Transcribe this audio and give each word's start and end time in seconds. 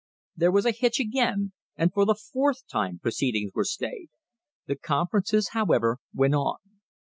There 0.35 0.51
was 0.51 0.65
a 0.65 0.71
hitch 0.71 0.99
again, 0.99 1.51
and 1.75 1.93
for 1.93 2.05
the 2.07 2.15
fourth 2.15 2.65
time 2.67 2.97
proceedings 2.97 3.51
were 3.53 3.63
stayed. 3.63 4.09
The. 4.65 4.75
conferences, 4.75 5.49
however, 5.49 5.99
went 6.11 6.33
on. 6.33 6.57